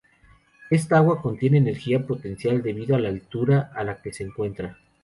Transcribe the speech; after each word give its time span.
Esta 0.71 0.97
agua 0.97 1.21
contiene 1.21 1.59
energía 1.59 2.07
potencial 2.07 2.63
debido 2.63 2.95
a 2.95 2.99
la 2.99 3.09
altura 3.09 3.69
a 3.75 3.83
la 3.83 4.01
que 4.01 4.11
se 4.11 4.23
encuentra. 4.23 4.79